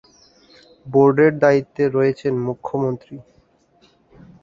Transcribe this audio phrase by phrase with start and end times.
[0.85, 3.15] বোর্ডের দায়িত্বে রয়েছেন মুখ্যমন্ত্রী।